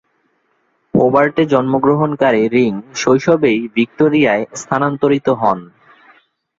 হোবার্টে 0.93 1.43
জন্মগ্রহণকারী 1.53 2.43
রিং 2.55 2.71
শৈশবেই 2.95 3.59
ভিক্টোরিয়ায় 3.75 4.43
স্থানান্তরিত 4.55 5.27
হন। 5.41 5.59